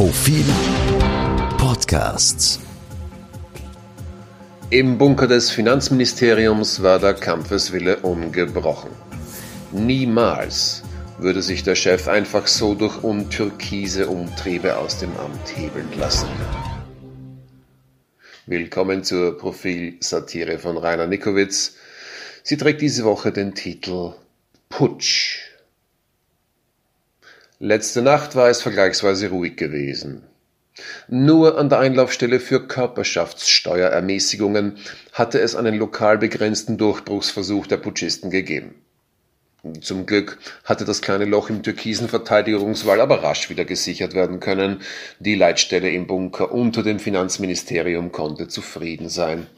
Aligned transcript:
Profil 0.00 0.46
Podcasts. 1.58 2.58
Im 4.70 4.96
Bunker 4.96 5.26
des 5.26 5.50
Finanzministeriums 5.50 6.82
war 6.82 6.98
der 6.98 7.12
Kampfeswille 7.12 7.98
ungebrochen. 7.98 8.92
Niemals 9.72 10.84
würde 11.18 11.42
sich 11.42 11.64
der 11.64 11.74
Chef 11.74 12.08
einfach 12.08 12.46
so 12.46 12.74
durch 12.74 13.04
untürkise 13.04 14.08
Umtriebe 14.08 14.78
aus 14.78 14.96
dem 14.96 15.14
Amt 15.18 15.54
hebeln 15.54 15.92
lassen. 15.98 16.30
Willkommen 18.46 19.04
zur 19.04 19.36
Profilsatire 19.36 20.58
von 20.58 20.78
Rainer 20.78 21.08
Nikowitz. 21.08 21.74
Sie 22.42 22.56
trägt 22.56 22.80
diese 22.80 23.04
Woche 23.04 23.32
den 23.32 23.54
Titel 23.54 24.14
Putsch. 24.70 25.39
Letzte 27.62 28.00
Nacht 28.00 28.36
war 28.36 28.48
es 28.48 28.62
vergleichsweise 28.62 29.28
ruhig 29.28 29.56
gewesen. 29.56 30.22
Nur 31.08 31.58
an 31.58 31.68
der 31.68 31.80
Einlaufstelle 31.80 32.40
für 32.40 32.66
Körperschaftssteuerermäßigungen 32.66 34.78
hatte 35.12 35.40
es 35.40 35.54
einen 35.54 35.74
lokal 35.74 36.16
begrenzten 36.16 36.78
Durchbruchsversuch 36.78 37.66
der 37.66 37.76
Putschisten 37.76 38.30
gegeben. 38.30 38.76
Zum 39.82 40.06
Glück 40.06 40.38
hatte 40.64 40.86
das 40.86 41.02
kleine 41.02 41.26
Loch 41.26 41.50
im 41.50 41.62
türkisen 41.62 42.08
Verteidigungswall 42.08 42.98
aber 42.98 43.22
rasch 43.22 43.50
wieder 43.50 43.66
gesichert 43.66 44.14
werden 44.14 44.40
können. 44.40 44.80
Die 45.18 45.34
Leitstelle 45.34 45.90
im 45.90 46.06
Bunker 46.06 46.52
unter 46.52 46.82
dem 46.82 46.98
Finanzministerium 46.98 48.10
konnte 48.10 48.48
zufrieden 48.48 49.10
sein. 49.10 49.48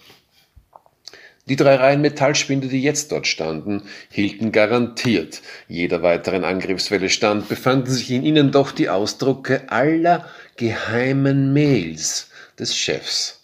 Die 1.49 1.57
drei 1.57 1.75
Reihen 1.75 2.03
Metallspinde, 2.03 2.69
die 2.69 2.83
jetzt 2.83 3.11
dort 3.11 3.27
standen, 3.27 3.83
hielten 4.11 4.53
garantiert 4.53 5.43
jeder 5.67 6.03
weiteren 6.03 6.45
Angriffswelle 6.45 7.09
stand, 7.09 7.49
befanden 7.49 7.91
sich 7.91 8.11
in 8.13 8.23
ihnen 8.23 8.53
doch 8.53 8.71
die 8.71 8.89
Ausdrucke 8.89 9.69
aller 9.69 10.29
geheimen 10.57 11.53
Mails 11.53 12.31
des 12.59 12.77
Chefs. 12.77 13.41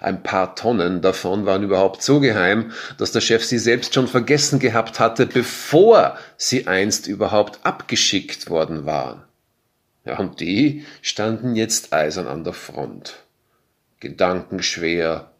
Ein 0.00 0.22
paar 0.22 0.56
Tonnen 0.56 1.02
davon 1.02 1.44
waren 1.44 1.62
überhaupt 1.62 2.02
so 2.02 2.18
geheim, 2.18 2.72
dass 2.96 3.12
der 3.12 3.20
Chef 3.20 3.44
sie 3.44 3.58
selbst 3.58 3.94
schon 3.94 4.08
vergessen 4.08 4.58
gehabt 4.58 4.98
hatte, 4.98 5.26
bevor 5.26 6.18
sie 6.38 6.66
einst 6.66 7.06
überhaupt 7.06 7.60
abgeschickt 7.62 8.48
worden 8.48 8.86
waren. 8.86 9.22
Ja, 10.06 10.18
und 10.18 10.40
die 10.40 10.86
standen 11.02 11.54
jetzt 11.54 11.92
eisern 11.92 12.26
an 12.26 12.42
der 12.42 12.54
Front. 12.54 13.22
Gedankenschwer, 14.00 15.30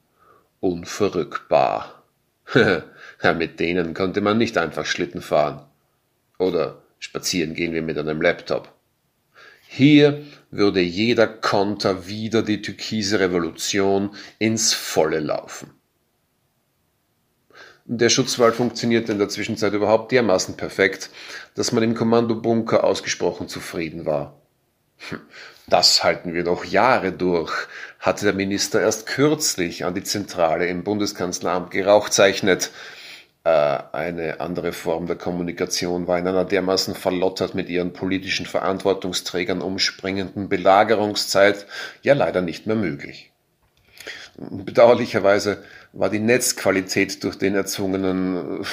unverrückbar. 0.61 2.05
ja, 2.55 3.33
mit 3.35 3.61
denen 3.61 3.95
konnte 3.95 4.21
man 4.21 4.39
nicht 4.39 4.57
einfach 4.59 4.87
Schlitten 4.87 5.23
fahren. 5.23 5.65
Oder 6.39 6.83
spazieren 6.99 7.55
gehen 7.55 7.73
wir 7.73 7.83
mit 7.83 7.99
einem 7.99 8.21
Laptop. 8.21 8.73
Hier 9.67 10.25
würde 10.51 10.81
jeder 10.81 11.29
Konter 11.29 12.09
wieder 12.09 12.43
die 12.43 12.61
türkise 12.61 13.21
Revolution 13.21 14.17
ins 14.39 14.73
Volle 14.73 15.21
laufen. 15.21 15.71
Der 17.85 18.09
Schutzwall 18.09 18.53
funktionierte 18.53 19.13
in 19.13 19.19
der 19.19 19.29
Zwischenzeit 19.29 19.73
überhaupt 19.73 20.13
dermaßen 20.13 20.57
perfekt, 20.57 21.11
dass 21.55 21.73
man 21.73 21.83
im 21.83 21.95
Kommandobunker 21.95 22.85
ausgesprochen 22.85 23.49
zufrieden 23.49 24.07
war. 24.07 24.40
Das 25.67 26.03
halten 26.03 26.35
wir 26.35 26.43
noch 26.43 26.65
Jahre 26.65 27.13
durch, 27.13 27.53
hatte 28.01 28.25
der 28.25 28.35
Minister 28.35 28.81
erst 28.81 29.07
kürzlich 29.07 29.85
an 29.85 29.95
die 29.95 30.03
Zentrale 30.03 30.67
im 30.67 30.83
Bundeskanzleramt 30.83 31.71
gerauchzeichnet. 31.71 32.73
Äh, 33.45 33.51
eine 33.93 34.41
andere 34.41 34.73
Form 34.73 35.07
der 35.07 35.17
Kommunikation 35.17 36.09
war 36.09 36.19
in 36.19 36.27
einer 36.27 36.45
dermaßen 36.45 36.95
verlottert 36.95 37.55
mit 37.55 37.69
ihren 37.69 37.93
politischen 37.93 38.47
Verantwortungsträgern 38.47 39.63
umspringenden 39.63 40.49
Belagerungszeit 40.49 41.67
ja 42.03 42.15
leider 42.15 42.43
nicht 42.43 42.67
mehr 42.67 42.77
möglich. 42.77 43.31
Bedauerlicherweise 44.37 45.63
war 45.93 46.11
die 46.11 46.19
Netzqualität 46.19 47.23
durch 47.23 47.39
den 47.39 47.55
erzwungenen 47.55 48.63
äh, 48.63 48.67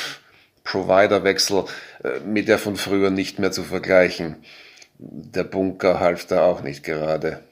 Providerwechsel 0.63 1.65
äh, 2.03 2.19
mit 2.21 2.47
der 2.47 2.57
von 2.57 2.75
früher 2.75 3.09
nicht 3.09 3.39
mehr 3.39 3.51
zu 3.51 3.63
vergleichen. 3.63 4.37
Der 4.99 5.43
Bunker 5.43 5.99
half 5.99 6.25
da 6.25 6.43
auch 6.43 6.61
nicht 6.63 6.83
gerade. 6.83 7.43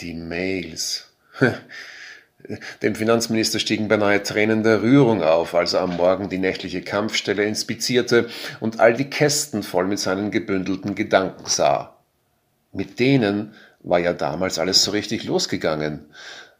Die 0.00 0.14
Mails. 0.14 1.10
Dem 2.82 2.94
Finanzminister 2.94 3.58
stiegen 3.58 3.88
beinahe 3.88 4.22
Tränen 4.22 4.64
der 4.64 4.82
Rührung 4.82 5.22
auf, 5.22 5.54
als 5.54 5.74
er 5.74 5.82
am 5.82 5.96
Morgen 5.96 6.28
die 6.28 6.38
nächtliche 6.38 6.82
Kampfstelle 6.82 7.44
inspizierte 7.44 8.28
und 8.60 8.80
all 8.80 8.94
die 8.94 9.08
Kästen 9.08 9.62
voll 9.62 9.86
mit 9.86 10.00
seinen 10.00 10.30
gebündelten 10.30 10.94
Gedanken 10.94 11.46
sah. 11.46 11.96
Mit 12.72 12.98
denen 12.98 13.54
war 13.80 14.00
ja 14.00 14.12
damals 14.12 14.58
alles 14.58 14.82
so 14.82 14.90
richtig 14.90 15.24
losgegangen. 15.24 16.06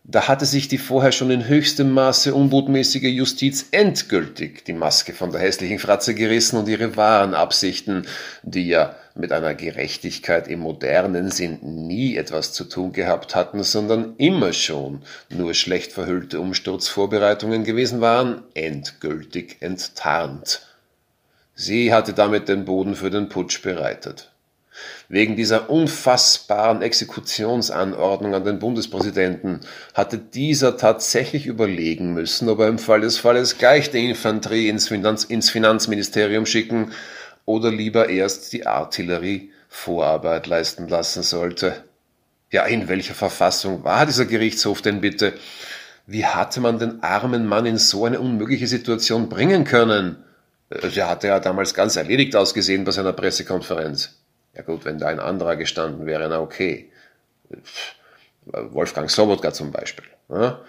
Da 0.05 0.27
hatte 0.27 0.47
sich 0.47 0.69
die 0.69 0.79
vorher 0.79 1.13
schon 1.13 1.31
in 1.31 1.47
höchstem 1.47 1.91
Maße 1.91 2.35
unbotmäßige 2.35 3.03
Justiz 3.05 3.67
endgültig 3.71 4.65
die 4.65 4.73
Maske 4.73 5.13
von 5.13 5.31
der 5.31 5.41
hässlichen 5.41 5.79
Fratze 5.79 6.15
gerissen 6.15 6.57
und 6.57 6.69
ihre 6.69 6.97
wahren 6.97 7.35
Absichten, 7.35 8.07
die 8.43 8.67
ja 8.69 8.97
mit 9.15 9.33
einer 9.33 9.55
Gerechtigkeit 9.55 10.49
im 10.49 10.61
modernen 10.61 11.31
Sinn 11.31 11.59
nie 11.63 12.17
etwas 12.17 12.53
zu 12.53 12.65
tun 12.65 12.93
gehabt 12.93 13.35
hatten, 13.35 13.63
sondern 13.63 14.15
immer 14.17 14.53
schon 14.53 15.03
nur 15.29 15.55
schlecht 15.55 15.93
verhüllte 15.93 16.41
Umsturzvorbereitungen 16.41 17.65
gewesen 17.65 18.01
waren, 18.01 18.43
endgültig 18.55 19.57
enttarnt. 19.61 20.67
Sie 21.55 21.93
hatte 21.93 22.15
damit 22.15 22.49
den 22.49 22.65
Boden 22.65 22.95
für 22.95 23.11
den 23.11 23.29
Putsch 23.29 23.63
bereitet. 23.63 24.33
Wegen 25.09 25.37
dieser 25.37 25.69
unfassbaren 25.69 26.81
Exekutionsanordnung 26.81 28.35
an 28.35 28.45
den 28.45 28.59
Bundespräsidenten 28.59 29.61
hatte 29.93 30.17
dieser 30.17 30.79
tatsächlich 30.79 31.47
überlegen 31.47 32.15
müssen, 32.15 32.49
ob 32.49 32.61
er 32.61 32.69
im 32.69 32.79
Fall 32.79 33.03
des 33.03 33.19
Falles 33.19 33.59
gleich 33.59 33.91
die 33.91 34.09
Infanterie 34.09 34.71
ins, 34.71 34.89
Finanz 34.89 35.25
ins 35.25 35.51
Finanzministerium 35.51 36.47
schicken 36.47 36.93
oder 37.45 37.71
lieber 37.71 38.09
erst 38.09 38.53
die 38.53 38.67
Artillerie 38.67 39.53
Vorarbeit 39.69 40.47
leisten 40.47 40.89
lassen 40.89 41.23
sollte. 41.23 41.85
Ja, 42.51 42.65
in 42.67 42.89
welcher 42.89 43.15
Verfassung 43.15 43.85
war 43.85 44.05
dieser 44.05 44.27
Gerichtshof 44.27 44.83
denn 44.83 45.01
bitte? 45.01 45.33
Wie 46.07 46.27
hatte 46.27 46.61
man 46.61 46.79
den 46.79 47.03
armen 47.03 47.47
Mann 47.47 47.65
in 47.65 47.79
so 47.79 48.05
eine 48.05 48.21
unmögliche 48.21 48.67
Situation 48.67 49.29
bringen 49.29 49.65
können? 49.65 50.23
Der 50.71 51.09
hatte 51.09 51.29
ja 51.29 51.41
damals 51.41 51.75
ganz 51.75 51.97
erledigt 51.97 52.37
ausgesehen 52.37 52.85
bei 52.85 52.93
seiner 52.93 53.13
Pressekonferenz. 53.13 54.19
Ja 54.55 54.63
gut, 54.63 54.85
wenn 54.85 54.99
da 54.99 55.07
ein 55.07 55.21
anderer 55.21 55.57
gestanden 55.57 56.07
wäre, 56.07 56.29
na 56.29 56.41
okay. 56.41 56.91
Wolfgang 58.45 59.11
Sobotka 59.11 59.53
zum 59.53 59.71
Beispiel. 59.71 60.05
Ja? 60.29 60.61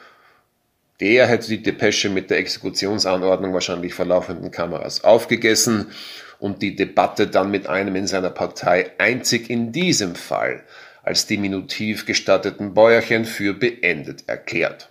Der 0.99 1.27
hätte 1.27 1.47
die 1.47 1.63
Depesche 1.63 2.09
mit 2.09 2.29
der 2.29 2.37
Exekutionsanordnung 2.37 3.53
wahrscheinlich 3.53 3.93
vor 3.93 4.05
laufenden 4.05 4.51
Kameras 4.51 5.03
aufgegessen 5.03 5.91
und 6.39 6.61
die 6.61 6.75
Debatte 6.75 7.27
dann 7.27 7.51
mit 7.51 7.67
einem 7.67 7.95
in 7.95 8.07
seiner 8.07 8.29
Partei 8.29 8.91
einzig 8.97 9.49
in 9.49 9.71
diesem 9.71 10.15
Fall 10.15 10.63
als 11.03 11.27
diminutiv 11.27 12.05
gestatteten 12.05 12.73
Bäuerchen 12.73 13.25
für 13.25 13.53
beendet 13.53 14.23
erklärt. 14.27 14.89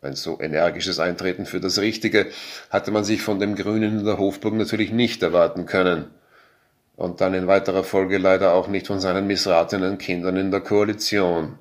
Ein 0.00 0.14
so 0.14 0.40
energisches 0.40 1.00
Eintreten 1.00 1.44
für 1.44 1.60
das 1.60 1.80
Richtige 1.80 2.26
hatte 2.70 2.92
man 2.92 3.02
sich 3.02 3.20
von 3.20 3.40
dem 3.40 3.56
Grünen 3.56 3.98
in 3.98 4.04
der 4.04 4.18
Hofburg 4.18 4.54
natürlich 4.54 4.92
nicht 4.92 5.22
erwarten 5.24 5.66
können 5.66 6.06
und 6.94 7.20
dann 7.20 7.34
in 7.34 7.48
weiterer 7.48 7.82
Folge 7.82 8.18
leider 8.18 8.54
auch 8.54 8.68
nicht 8.68 8.86
von 8.86 9.00
seinen 9.00 9.26
missratenen 9.26 9.98
Kindern 9.98 10.36
in 10.36 10.52
der 10.52 10.60
Koalition. 10.60 11.58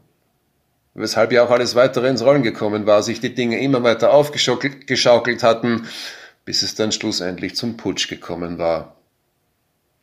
Weshalb 0.97 1.31
ja 1.31 1.43
auch 1.43 1.51
alles 1.51 1.75
weitere 1.75 2.09
ins 2.09 2.23
Rollen 2.23 2.41
gekommen 2.41 2.87
war, 2.87 3.03
sich 3.03 3.19
die 3.19 3.35
Dinge 3.35 3.61
immer 3.61 3.83
weiter 3.83 4.11
aufgeschaukelt 4.11 5.43
hatten, 5.43 5.87
bis 6.43 6.63
es 6.63 6.73
dann 6.73 6.91
schlussendlich 6.91 7.55
zum 7.55 7.77
Putsch 7.77 8.07
gekommen 8.07 8.57
war. 8.57 8.95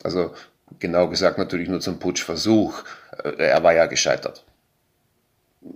Also 0.04 0.32
genau 0.78 1.08
gesagt 1.08 1.36
natürlich 1.36 1.68
nur 1.68 1.80
zum 1.80 1.98
Putschversuch. 1.98 2.84
Äh, 3.24 3.42
er 3.42 3.64
war 3.64 3.74
ja 3.74 3.86
gescheitert. 3.86 4.44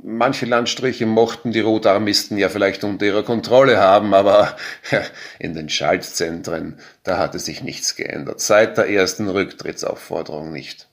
Manche 0.04 0.46
Landstriche 0.46 1.06
mochten 1.06 1.50
die 1.50 1.60
Rotarmisten 1.60 2.38
ja 2.38 2.48
vielleicht 2.48 2.84
unter 2.84 3.04
ihrer 3.04 3.24
Kontrolle 3.24 3.78
haben, 3.78 4.14
aber 4.14 4.56
in 5.40 5.52
den 5.52 5.68
Schaltzentren, 5.68 6.78
da 7.02 7.18
hatte 7.18 7.40
sich 7.40 7.64
nichts 7.64 7.96
geändert. 7.96 8.38
Seit 8.38 8.78
der 8.78 8.88
ersten 8.88 9.28
Rücktrittsaufforderung 9.28 10.52
nicht. 10.52 10.86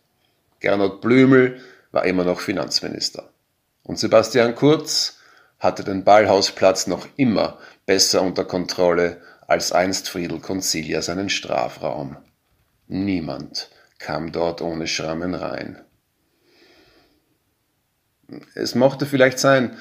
Gernot 0.62 1.02
Blümel 1.02 1.62
war 1.92 2.06
immer 2.06 2.24
noch 2.24 2.40
Finanzminister. 2.40 3.30
Und 3.86 3.98
Sebastian 3.98 4.56
Kurz 4.56 5.20
hatte 5.60 5.84
den 5.84 6.04
Ballhausplatz 6.04 6.88
noch 6.88 7.08
immer 7.16 7.60
besser 7.86 8.22
unter 8.22 8.44
Kontrolle 8.44 9.22
als 9.48 9.72
einst 9.72 10.10
Friedel 10.10 10.40
Concilia 10.40 11.02
seinen 11.02 11.30
Strafraum. 11.30 12.18
Niemand 12.88 13.70
kam 14.00 14.32
dort 14.32 14.62
ohne 14.62 14.88
Schrammen 14.88 15.34
rein. 15.34 15.82
Es 18.56 18.76
mochte 18.76 19.06
vielleicht 19.06 19.40
sein, 19.40 19.78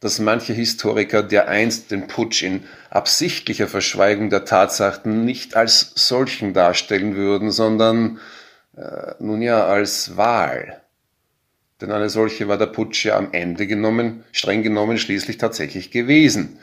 dass 0.00 0.18
manche 0.18 0.52
Historiker 0.52 1.22
der 1.22 1.48
einst 1.48 1.90
den 1.90 2.06
Putsch 2.06 2.42
in 2.42 2.64
absichtlicher 2.90 3.68
Verschweigung 3.68 4.30
der 4.30 4.44
Tatsachen 4.44 5.24
nicht 5.24 5.56
als 5.56 5.92
solchen 5.96 6.52
darstellen 6.54 7.16
würden, 7.16 7.50
sondern 7.50 8.20
Äh, 8.76 9.14
nun 9.18 9.42
ja, 9.42 9.66
als 9.66 10.16
Wahl. 10.16 10.80
Denn 11.80 11.92
eine 11.92 12.10
solche 12.10 12.48
war 12.48 12.58
der 12.58 12.66
Putsch 12.66 13.04
ja 13.04 13.16
am 13.16 13.28
Ende 13.32 13.66
genommen, 13.66 14.24
streng 14.32 14.62
genommen 14.62 14.98
schließlich 14.98 15.38
tatsächlich 15.38 15.90
gewesen. 15.90 16.58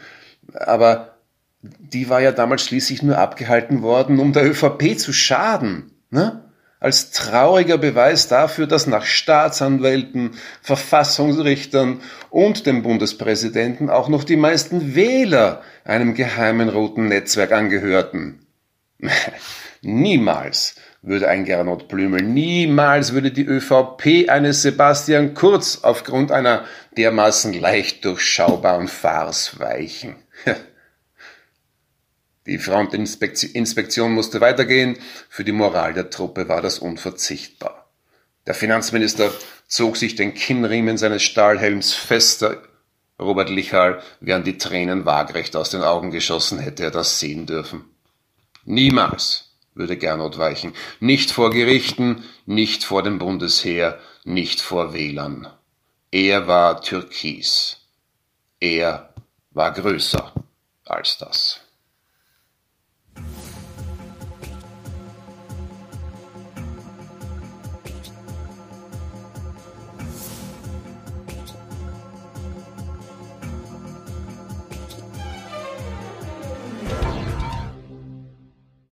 Aber 0.54 1.18
die 1.62 2.10
war 2.10 2.22
ja 2.22 2.32
damals 2.32 2.64
schließlich 2.64 3.02
nur 3.02 3.18
abgehalten 3.18 3.82
worden, 3.82 4.20
um 4.20 4.34
der 4.34 4.46
ÖVP 4.46 4.98
zu 4.98 5.14
schaden. 5.14 5.92
Ne? 6.10 6.44
Als 6.80 7.10
trauriger 7.10 7.80
Beweis 7.80 8.28
dafür, 8.28 8.68
dass 8.68 8.86
nach 8.86 9.04
Staatsanwälten, 9.04 10.36
Verfassungsrichtern 10.62 12.02
und 12.30 12.68
dem 12.68 12.84
Bundespräsidenten 12.84 13.90
auch 13.90 14.10
noch 14.10 14.24
die 14.24 14.36
meisten 14.36 14.94
Wähler 14.94 15.64
einem 15.84 16.14
geheimen 16.14 16.70
roten 16.70 17.08
Netzwerk 17.08 17.52
angehörten. 17.52 18.46
Niemals 19.82 20.76
würde 21.08 21.30
ein 21.30 21.46
Gernot 21.46 21.88
Blümel, 21.88 22.22
niemals 22.22 23.14
würde 23.14 23.32
die 23.32 23.46
ÖVP 23.46 24.30
eines 24.30 24.62
Sebastian 24.62 25.34
Kurz 25.34 25.80
aufgrund 25.84 26.32
einer 26.32 26.66
dermaßen 26.98 27.54
leicht 27.54 28.04
durchschaubaren 28.04 28.88
Farce 28.88 29.60
weichen. 29.60 30.16
Die 32.46 32.60
Frontinspektion 32.60 34.14
musste 34.14 34.40
weitergehen, 34.40 34.98
für 35.28 35.44
die 35.44 35.52
Moral 35.52 35.94
der 35.94 36.10
Truppe 36.10 36.48
war 36.48 36.62
das 36.62 36.80
unverzichtbar. 36.80 37.90
Der 38.46 38.54
Finanzminister 38.54 39.32
zog 39.68 39.98
sich 39.98 40.16
den 40.16 40.34
Kinnriemen 40.34 40.98
seines 40.98 41.24
Stahlhelms 41.24 41.94
fester, 41.94 42.62
Robert 43.20 43.50
Lichal, 43.50 44.02
während 44.22 44.48
die 44.48 44.58
Tränen 44.58 45.06
waagrecht 45.06 45.58
aus 45.58 45.72
den 45.72 45.82
Augen 45.82 46.12
geschossen, 46.12 46.60
hätte 46.60 46.84
er 46.84 46.92
das 46.92 47.20
sehen 47.20 47.48
dürfen. 47.48 47.84
Niemals 48.64 49.47
würde 49.78 49.98
Gernot 49.98 50.38
weichen. 50.38 50.74
Nicht 51.00 51.32
vor 51.32 51.52
Gerichten, 51.52 52.24
nicht 52.46 52.84
vor 52.84 53.04
dem 53.04 53.20
Bundesheer, 53.20 54.00
nicht 54.24 54.62
vor 54.62 54.94
Wählern. 54.94 55.48
Er 56.12 56.48
war 56.48 56.82
türkis. 56.82 57.78
Er 58.60 59.14
war 59.52 59.72
größer 59.72 60.34
als 60.86 61.18
das. 61.18 61.67